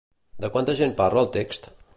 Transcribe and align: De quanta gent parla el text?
De 0.45 0.49
quanta 0.55 0.75
gent 0.81 0.97
parla 1.03 1.27
el 1.27 1.31
text? 1.39 1.73